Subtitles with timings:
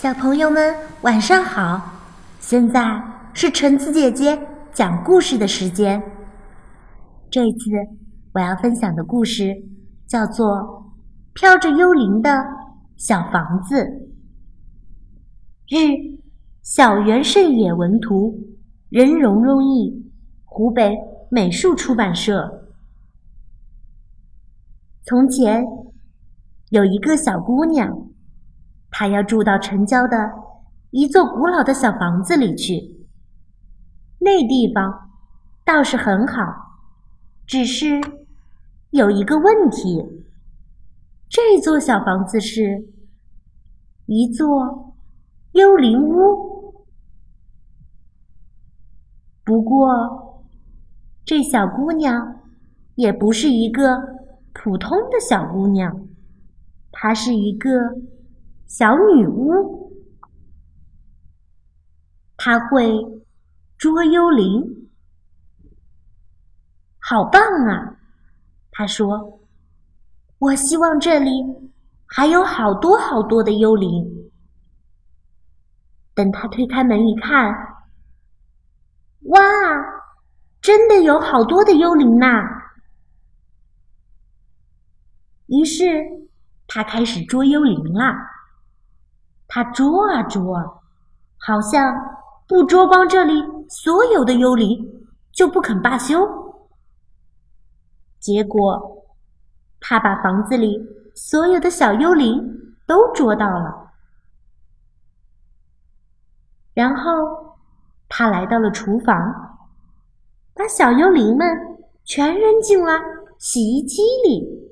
[0.00, 1.82] 小朋友们晚上好，
[2.38, 3.02] 现在
[3.34, 4.40] 是橙子姐姐
[4.72, 6.00] 讲故事的时间。
[7.28, 7.58] 这次
[8.32, 9.52] 我要分享的故事
[10.06, 10.46] 叫做
[11.34, 12.30] 《飘着幽灵的
[12.96, 13.74] 小房子》。
[15.66, 16.20] 日，
[16.62, 18.38] 小原胜野文图，
[18.90, 20.12] 任蓉蓉译，
[20.44, 20.96] 湖北
[21.28, 22.70] 美术出版社。
[25.06, 25.64] 从前
[26.70, 28.07] 有一个小姑娘。
[28.90, 30.16] 他要住到城郊的
[30.90, 33.06] 一座古老的小房子里去。
[34.18, 35.10] 那地方
[35.64, 36.42] 倒是很好，
[37.46, 38.00] 只是
[38.90, 40.24] 有一个问题：
[41.28, 42.88] 这座小房子是
[44.06, 44.94] 一座
[45.52, 46.86] 幽灵屋。
[49.44, 50.42] 不过，
[51.24, 52.40] 这小姑娘
[52.94, 53.98] 也不是一个
[54.52, 56.08] 普通的小姑娘，
[56.90, 57.70] 她是一个。
[58.68, 59.90] 小女巫，
[62.36, 62.92] 她会
[63.78, 64.90] 捉幽灵，
[66.98, 67.96] 好棒啊！
[68.70, 69.40] 她说
[70.38, 71.30] ：“我希望这里
[72.04, 74.30] 还有好多好多的幽灵。”
[76.14, 77.50] 等她推开门一看，
[79.22, 79.40] 哇，
[80.60, 82.44] 真的有好多的幽灵呐！
[85.46, 85.86] 于是
[86.66, 88.34] 她开始捉幽灵啦。
[89.48, 90.82] 他捉啊捉，
[91.38, 91.92] 好像
[92.46, 96.28] 不捉光这里所有的幽灵就不肯罢休。
[98.20, 99.06] 结果，
[99.80, 100.78] 他把房子里
[101.14, 103.90] 所有的小幽灵都捉到了。
[106.74, 107.56] 然后，
[108.06, 109.16] 他来到了厨房，
[110.54, 111.48] 把小幽灵们
[112.04, 113.00] 全扔进了
[113.38, 114.70] 洗衣机里，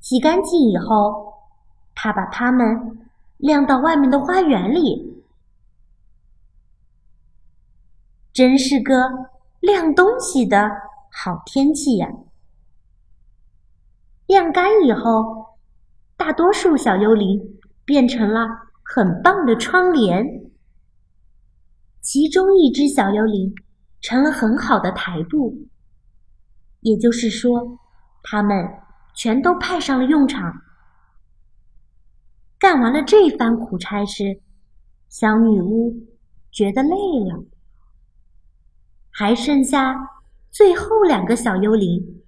[0.00, 1.37] 洗干净以后。
[2.00, 2.64] 他把它们
[3.38, 5.20] 晾到外面的花园里，
[8.32, 8.94] 真是个
[9.58, 10.70] 晾东西的
[11.10, 12.08] 好天气呀！
[14.26, 15.56] 晾干以后，
[16.16, 18.46] 大多数小幽灵变成了
[18.84, 20.24] 很棒的窗帘，
[22.00, 23.52] 其中一只小幽灵
[24.00, 25.66] 成了很好的台布，
[26.82, 27.76] 也就是说，
[28.22, 28.64] 它们
[29.14, 30.62] 全都派上了用场。
[32.68, 34.42] 干完了这番苦差事，
[35.08, 36.06] 小女巫
[36.52, 36.90] 觉得累
[37.24, 37.42] 了，
[39.08, 39.96] 还剩下
[40.50, 42.22] 最后两个小幽灵。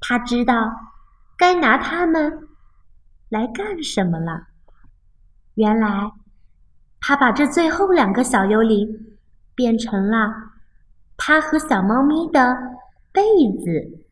[0.00, 0.72] 她知道
[1.36, 2.48] 该拿它们
[3.28, 4.48] 来干什么了。
[5.54, 6.10] 原来，
[7.00, 9.16] 她把这最后两个小幽灵
[9.54, 10.34] 变成了
[11.16, 12.52] 她和小猫咪的
[13.12, 13.22] 被
[13.62, 14.02] 子。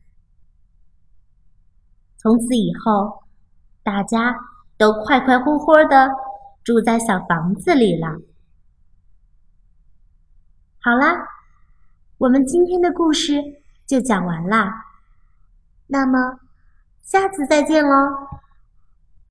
[2.19, 3.25] 从此以后，
[3.83, 4.54] 大家。
[4.77, 6.11] 都快快活活的
[6.63, 8.19] 住在小房子里了。
[10.81, 11.27] 好啦，
[12.19, 13.43] 我们今天的故事
[13.87, 14.85] 就讲完啦。
[15.87, 16.39] 那么，
[17.03, 18.29] 下次再见喽。